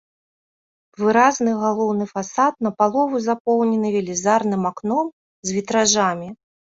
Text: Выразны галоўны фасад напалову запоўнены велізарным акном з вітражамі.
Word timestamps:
Выразны 1.01 1.51
галоўны 1.63 2.07
фасад 2.13 2.53
напалову 2.67 3.19
запоўнены 3.25 3.87
велізарным 3.97 4.63
акном 4.71 5.05
з 5.51 5.55
вітражамі. 5.59 6.29